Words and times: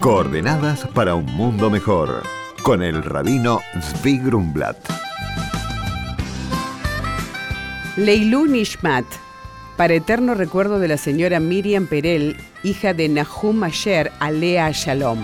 Coordenadas 0.00 0.86
para 0.94 1.14
un 1.14 1.26
mundo 1.26 1.68
mejor. 1.68 2.22
Con 2.62 2.82
el 2.82 3.02
rabino 3.02 3.60
Zvi 3.82 4.16
Grumblat. 4.16 4.78
Leilu 7.98 8.46
Nishmat. 8.46 9.04
Para 9.76 9.92
eterno 9.92 10.32
recuerdo 10.32 10.78
de 10.78 10.88
la 10.88 10.96
señora 10.96 11.38
Miriam 11.38 11.86
Perel, 11.86 12.38
hija 12.62 12.94
de 12.94 13.10
Nahum 13.10 13.62
Asher 13.62 14.10
Alea 14.20 14.70
Shalom. 14.72 15.18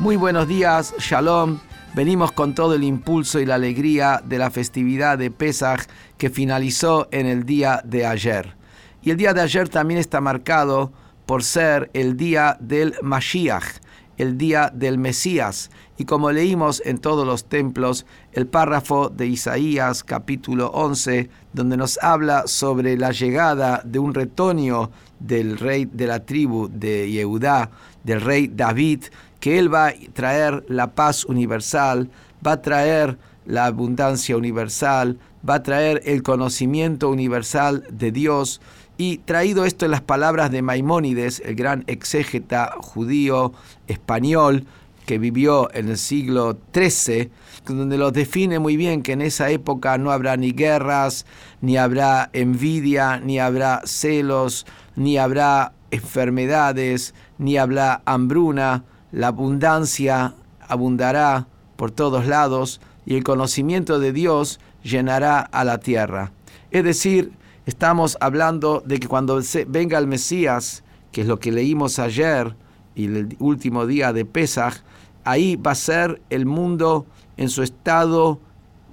Muy 0.00 0.16
buenos 0.16 0.46
días, 0.46 0.94
Shalom. 0.98 1.60
Venimos 1.94 2.30
con 2.32 2.54
todo 2.54 2.74
el 2.74 2.84
impulso 2.84 3.40
y 3.40 3.46
la 3.46 3.54
alegría 3.54 4.20
de 4.22 4.36
la 4.36 4.50
festividad 4.50 5.16
de 5.16 5.30
Pesach 5.30 5.86
que 6.18 6.28
finalizó 6.28 7.08
en 7.10 7.24
el 7.24 7.46
día 7.46 7.80
de 7.84 8.04
ayer. 8.04 8.61
Y 9.02 9.10
el 9.10 9.16
día 9.16 9.34
de 9.34 9.40
ayer 9.40 9.68
también 9.68 9.98
está 9.98 10.20
marcado 10.20 10.92
por 11.26 11.42
ser 11.42 11.90
el 11.92 12.16
día 12.16 12.56
del 12.60 12.94
Mashiach, 13.02 13.80
el 14.16 14.38
día 14.38 14.70
del 14.72 14.96
Mesías. 14.98 15.70
Y 15.96 16.04
como 16.04 16.30
leímos 16.30 16.80
en 16.84 16.98
todos 16.98 17.26
los 17.26 17.46
templos, 17.46 18.06
el 18.32 18.46
párrafo 18.46 19.08
de 19.08 19.26
Isaías 19.26 20.04
capítulo 20.04 20.68
11, 20.68 21.30
donde 21.52 21.76
nos 21.76 21.98
habla 22.02 22.44
sobre 22.46 22.96
la 22.96 23.10
llegada 23.10 23.82
de 23.84 23.98
un 23.98 24.14
retoño 24.14 24.90
del 25.18 25.58
rey 25.58 25.86
de 25.86 26.06
la 26.06 26.24
tribu 26.24 26.68
de 26.68 27.10
Yehudá, 27.10 27.70
del 28.04 28.20
rey 28.20 28.48
David, 28.48 29.04
que 29.40 29.58
Él 29.58 29.72
va 29.72 29.88
a 29.88 29.94
traer 30.12 30.64
la 30.68 30.94
paz 30.94 31.24
universal, 31.24 32.08
va 32.46 32.52
a 32.52 32.62
traer 32.62 33.18
la 33.46 33.66
abundancia 33.66 34.36
universal, 34.36 35.18
va 35.48 35.56
a 35.56 35.62
traer 35.62 36.02
el 36.04 36.22
conocimiento 36.22 37.10
universal 37.10 37.84
de 37.90 38.12
Dios. 38.12 38.60
Y 39.04 39.18
traído 39.18 39.64
esto 39.64 39.84
en 39.84 39.90
las 39.90 40.00
palabras 40.00 40.52
de 40.52 40.62
Maimónides, 40.62 41.42
el 41.44 41.56
gran 41.56 41.82
exégeta 41.88 42.76
judío 42.78 43.52
español 43.88 44.64
que 45.06 45.18
vivió 45.18 45.74
en 45.74 45.88
el 45.88 45.98
siglo 45.98 46.56
XIII, 46.72 47.28
donde 47.66 47.98
lo 47.98 48.12
define 48.12 48.60
muy 48.60 48.76
bien 48.76 49.02
que 49.02 49.10
en 49.10 49.22
esa 49.22 49.50
época 49.50 49.98
no 49.98 50.12
habrá 50.12 50.36
ni 50.36 50.52
guerras, 50.52 51.26
ni 51.60 51.76
habrá 51.78 52.30
envidia, 52.32 53.18
ni 53.18 53.40
habrá 53.40 53.82
celos, 53.86 54.66
ni 54.94 55.18
habrá 55.18 55.72
enfermedades, 55.90 57.12
ni 57.38 57.56
habrá 57.56 58.02
hambruna, 58.04 58.84
la 59.10 59.26
abundancia 59.26 60.36
abundará 60.60 61.48
por 61.74 61.90
todos 61.90 62.28
lados 62.28 62.80
y 63.04 63.16
el 63.16 63.24
conocimiento 63.24 63.98
de 63.98 64.12
Dios 64.12 64.60
llenará 64.84 65.40
a 65.40 65.64
la 65.64 65.78
tierra. 65.78 66.30
Es 66.70 66.84
decir, 66.84 67.32
estamos 67.66 68.16
hablando 68.20 68.82
de 68.84 68.98
que 68.98 69.08
cuando 69.08 69.40
venga 69.68 69.98
el 69.98 70.06
Mesías, 70.06 70.82
que 71.10 71.22
es 71.22 71.26
lo 71.26 71.38
que 71.38 71.52
leímos 71.52 71.98
ayer 71.98 72.56
y 72.94 73.06
el 73.06 73.36
último 73.38 73.86
día 73.86 74.12
de 74.12 74.24
Pesach, 74.24 74.82
ahí 75.24 75.56
va 75.56 75.72
a 75.72 75.76
ser 75.76 76.20
el 76.30 76.46
mundo 76.46 77.06
en 77.36 77.48
su 77.48 77.62
estado 77.62 78.40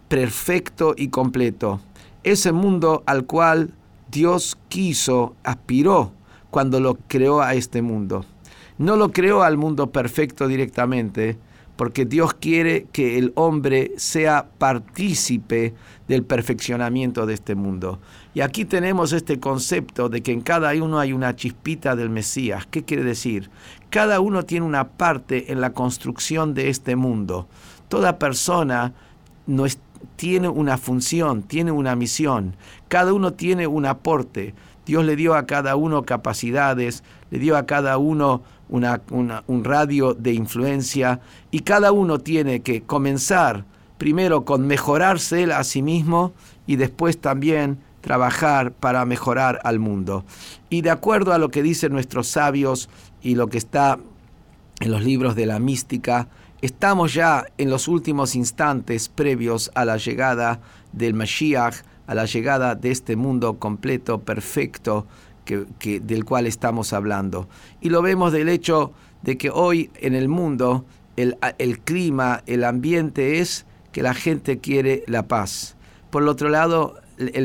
perfecto 0.07 0.93
y 0.97 1.09
completo. 1.09 1.79
Ese 2.23 2.51
mundo 2.51 3.03
al 3.05 3.25
cual 3.25 3.73
Dios 4.11 4.57
quiso, 4.67 5.35
aspiró 5.43 6.11
cuando 6.49 6.79
lo 6.79 6.95
creó 7.07 7.41
a 7.41 7.53
este 7.53 7.81
mundo. 7.81 8.25
No 8.77 8.95
lo 8.95 9.11
creó 9.11 9.43
al 9.43 9.57
mundo 9.57 9.91
perfecto 9.91 10.47
directamente, 10.47 11.37
porque 11.79 12.03
Dios 12.03 12.33
quiere 12.33 12.87
que 12.91 13.17
el 13.17 13.31
hombre 13.35 13.93
sea 13.95 14.49
partícipe 14.57 15.73
del 16.09 16.25
perfeccionamiento 16.25 17.25
de 17.25 17.35
este 17.35 17.55
mundo. 17.55 17.99
Y 18.33 18.41
aquí 18.41 18.65
tenemos 18.65 19.13
este 19.13 19.39
concepto 19.39 20.09
de 20.09 20.21
que 20.21 20.33
en 20.33 20.41
cada 20.41 20.73
uno 20.73 20.99
hay 20.99 21.13
una 21.13 21.37
chispita 21.37 21.95
del 21.95 22.09
Mesías. 22.09 22.67
¿Qué 22.69 22.83
quiere 22.83 23.05
decir? 23.05 23.49
Cada 23.91 24.19
uno 24.19 24.43
tiene 24.43 24.65
una 24.65 24.89
parte 24.89 25.53
en 25.53 25.61
la 25.61 25.71
construcción 25.71 26.53
de 26.53 26.67
este 26.67 26.97
mundo. 26.97 27.47
Toda 27.87 28.19
persona 28.19 28.91
no 29.47 29.63
tiene 30.17 30.49
una 30.49 30.77
función, 30.77 31.43
tiene 31.43 31.71
una 31.71 31.95
misión. 31.95 32.57
Cada 32.89 33.13
uno 33.13 33.31
tiene 33.31 33.67
un 33.67 33.85
aporte. 33.85 34.53
Dios 34.89 35.05
le 35.05 35.15
dio 35.15 35.35
a 35.35 35.45
cada 35.45 35.75
uno 35.75 36.01
capacidades, 36.01 37.03
le 37.29 37.37
dio 37.37 37.57
a 37.57 37.67
cada 37.67 37.99
uno 37.99 38.41
una, 38.69 39.03
un 39.11 39.63
radio 39.63 40.15
de 40.15 40.33
influencia 40.33 41.19
y 41.51 41.59
cada 41.59 41.91
uno 41.91 42.17
tiene 42.17 42.61
que 42.61 42.81
comenzar 42.81 43.65
primero 43.99 44.45
con 44.45 44.65
mejorarse 44.65 45.43
él 45.43 45.51
a 45.51 45.63
sí 45.63 45.83
mismo 45.83 46.33
y 46.65 46.77
después 46.77 47.21
también 47.21 47.77
trabajar 48.01 48.71
para 48.71 49.05
mejorar 49.05 49.59
al 49.63 49.77
mundo. 49.77 50.25
Y 50.71 50.81
de 50.81 50.89
acuerdo 50.89 51.33
a 51.33 51.37
lo 51.37 51.49
que 51.49 51.61
dicen 51.61 51.93
nuestros 51.93 52.27
sabios 52.27 52.89
y 53.21 53.35
lo 53.35 53.45
que 53.45 53.59
está 53.59 53.99
en 54.79 54.89
los 54.89 55.03
libros 55.03 55.35
de 55.35 55.45
la 55.45 55.59
mística, 55.59 56.29
estamos 56.63 57.13
ya 57.13 57.45
en 57.59 57.69
los 57.69 57.87
últimos 57.87 58.33
instantes 58.33 59.07
previos 59.07 59.69
a 59.75 59.85
la 59.85 59.97
llegada 59.97 60.61
del 60.93 61.13
Mashiach, 61.13 61.75
a 62.09 62.15
la 62.15 62.25
llegada 62.25 62.73
de 62.73 62.89
este 62.89 63.15
mundo 63.15 63.59
completo, 63.59 64.21
perfecto, 64.21 65.05
que, 65.45 65.99
del 65.99 66.25
cual 66.25 66.47
estamos 66.47 66.91
hablando. 66.91 67.47
Y 67.81 67.89
lo 67.89 68.01
vemos 68.01 68.33
del 68.33 68.49
hecho 68.49 68.93
de 69.21 69.37
que 69.37 69.51
hoy 69.51 69.91
en 70.01 70.15
el 70.15 70.27
mundo 70.27 70.85
el, 71.17 71.37
el 71.59 71.79
clima, 71.81 72.41
el 72.47 72.63
ambiente 72.63 73.37
es 73.37 73.67
que 73.91 74.01
la 74.01 74.15
gente 74.15 74.57
quiere 74.57 75.03
la 75.05 75.27
paz. 75.27 75.75
Por 76.09 76.23
el 76.23 76.29
otro 76.29 76.49
lado, 76.49 76.95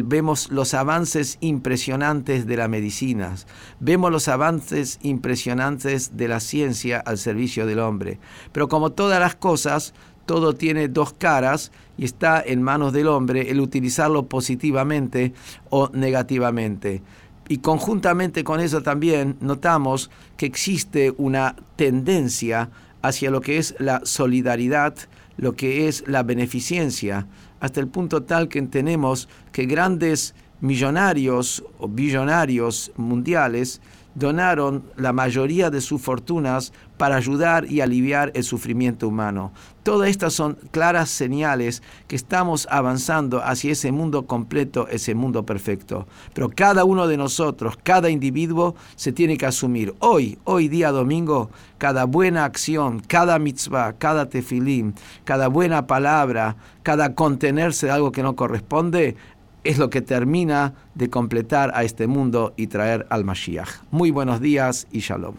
vemos 0.05 0.51
los 0.51 0.73
avances 0.75 1.39
impresionantes 1.41 2.47
de 2.47 2.57
la 2.57 2.69
medicina, 2.69 3.35
vemos 3.81 4.11
los 4.11 4.29
avances 4.29 4.99
impresionantes 5.03 6.17
de 6.17 6.29
la 6.29 6.41
ciencia 6.41 7.01
al 7.01 7.19
servicio 7.19 7.67
del 7.67 7.81
hombre. 7.81 8.19
Pero 8.53 8.69
como 8.69 8.93
todas 8.93 9.21
las 9.21 9.35
cosas, 9.35 9.95
todo 10.27 10.55
tiene 10.55 10.89
dos 10.89 11.13
caras 11.13 11.73
y 11.99 12.05
está 12.05 12.43
en 12.45 12.63
manos 12.63 12.93
del 12.93 13.09
hombre 13.09 13.51
el 13.51 13.61
utilizarlo 13.61 14.27
positivamente 14.27 15.35
o 15.71 15.91
negativamente. 15.93 17.03
Y 17.49 17.59
conjuntamente 17.59 18.43
con 18.43 18.61
eso 18.61 18.83
también 18.83 19.37
notamos 19.41 20.11
que 20.37 20.47
existe 20.47 21.13
una 21.19 21.57
tendencia 21.77 22.71
hacia 23.03 23.31
lo 23.31 23.43
que 23.43 23.59
es 23.59 23.75
la 23.79 24.01
solidaridad, 24.05 24.95
lo 25.37 25.55
que 25.55 25.89
es 25.89 26.05
la 26.07 26.23
beneficencia, 26.23 27.27
hasta 27.61 27.81
el 27.81 27.89
punto 27.89 28.23
tal 28.23 28.49
que 28.49 28.61
tenemos 28.63 29.29
que 29.53 29.67
grandes 29.67 30.35
millonarios 30.61 31.65
o 31.79 31.89
billonarios 31.89 32.93
mundiales 32.97 33.81
donaron 34.15 34.85
la 34.97 35.13
mayoría 35.13 35.71
de 35.71 35.81
sus 35.81 36.01
fortunas 36.01 36.73
para 36.97 37.17
ayudar 37.17 37.71
y 37.71 37.81
aliviar 37.81 38.31
el 38.35 38.45
sufrimiento 38.45 39.09
humano. 39.09 39.53
Todas 39.83 40.09
estas 40.09 40.33
son 40.33 40.57
claras 40.71 41.11
señales 41.11 41.83
que 42.07 42.17
estamos 42.17 42.67
avanzando 42.71 43.43
hacia 43.45 43.73
ese 43.73 43.93
mundo 43.93 44.27
completo, 44.27 44.89
ese 44.89 45.15
mundo 45.15 45.45
perfecto. 45.45 46.07
Pero 46.33 46.49
cada 46.49 46.85
uno 46.85 47.07
de 47.07 47.17
nosotros, 47.17 47.77
cada 47.83 48.09
individuo, 48.09 48.77
se 48.97 49.13
tiene 49.13 49.37
que 49.37 49.47
asumir 49.47 49.95
hoy, 49.99 50.39
hoy 50.45 50.69
día 50.69 50.91
domingo, 50.91 51.51
cada 51.79 52.05
buena 52.05 52.45
acción, 52.45 53.01
cada 53.01 53.39
mitzvah, 53.39 53.95
cada 53.99 54.29
tefilim, 54.29 54.95
cada 55.25 55.49
buena 55.49 55.87
palabra, 55.87 56.57
cada 56.83 57.15
contenerse 57.15 57.87
de 57.87 57.93
algo 57.93 58.13
que 58.13 58.23
no 58.23 58.37
corresponde, 58.37 59.17
es 59.65 59.79
lo 59.79 59.91
que 59.91 60.03
termina 60.03 60.75
de 60.95 61.11
completar 61.11 61.73
a 61.75 61.83
este 61.83 62.07
mundo 62.07 62.55
y 62.57 62.69
traer 62.69 63.07
al 63.11 63.25
Mashiach. 63.25 63.83
Muy 63.91 64.11
buenos 64.11 64.41
días 64.41 64.87
y 64.93 65.01
shalom. 65.01 65.35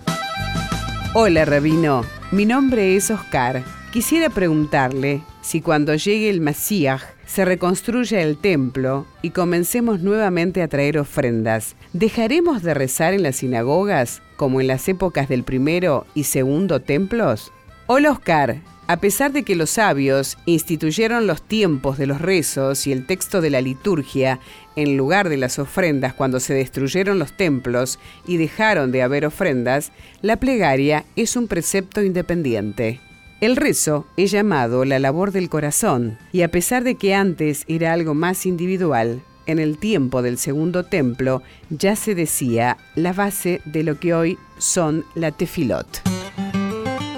Hola, 1.14 1.46
Rabino. 1.46 2.04
Mi 2.32 2.46
nombre 2.46 2.96
es 2.96 3.10
Oscar. 3.12 3.64
Quisiera 3.94 4.30
preguntarle 4.30 5.22
si 5.42 5.62
cuando 5.62 5.96
llegue 5.96 6.30
el 6.30 6.42
Mashiach 6.42 7.02
se 7.26 7.46
reconstruya 7.46 8.22
el 8.22 8.38
templo 8.38 9.06
y 9.22 9.30
comencemos 9.30 10.02
nuevamente 10.02 10.62
a 10.62 10.68
traer 10.68 10.98
ofrendas, 10.98 11.76
¿dejaremos 11.94 12.62
de 12.62 12.74
rezar 12.74 13.14
en 13.14 13.24
las 13.24 13.38
sinagogas 13.38 14.22
como 14.36 14.60
en 14.60 14.68
las 14.68 14.88
épocas 14.90 15.30
del 15.30 15.44
primero 15.44 16.06
y 16.14 16.24
segundo 16.24 16.82
templos? 16.82 17.52
Hola 17.88 18.12
Oscar, 18.12 18.58
a 18.88 18.98
pesar 18.98 19.32
de 19.32 19.44
que 19.44 19.56
los 19.56 19.72
sabios 19.72 20.38
instituyeron 20.46 21.28
los 21.28 21.42
tiempos 21.42 21.98
de 21.98 22.08
los 22.08 22.22
rezos 22.22 22.86
y 22.88 22.92
el 22.92 23.06
texto 23.06 23.42
de 23.42 23.50
la 23.50 23.62
liturgia 23.62 24.40
en 24.76 24.98
lugar 24.98 25.30
de 25.30 25.38
las 25.38 25.58
ofrendas 25.58 26.14
cuando 26.14 26.40
se 26.40 26.54
destruyeron 26.54 27.18
los 27.18 27.36
templos 27.36 28.00
y 28.28 28.38
dejaron 28.38 28.92
de 28.92 29.02
haber 29.02 29.26
ofrendas, 29.26 29.92
la 30.22 30.38
plegaria 30.38 31.06
es 31.16 31.36
un 31.36 31.48
precepto 31.48 32.04
independiente. 32.04 33.00
El 33.42 33.56
rezo 33.56 34.06
es 34.18 34.32
llamado 34.32 34.86
la 34.86 35.00
labor 35.00 35.32
del 35.32 35.50
corazón, 35.50 36.18
y 36.32 36.42
a 36.42 36.50
pesar 36.50 36.84
de 36.84 36.96
que 36.96 37.14
antes 37.14 37.66
era 37.68 37.94
algo 37.94 38.14
más 38.14 38.46
individual, 38.46 39.22
en 39.46 39.60
el 39.60 39.78
tiempo 39.78 40.22
del 40.22 40.38
segundo 40.38 40.84
templo 40.84 41.44
ya 41.70 41.96
se 41.96 42.16
decía 42.16 42.78
la 42.96 43.14
base 43.14 43.62
de 43.66 43.84
lo 43.84 44.00
que 44.00 44.14
hoy 44.14 44.38
son 44.58 45.06
la 45.16 45.32
tefilot. 45.32 46.15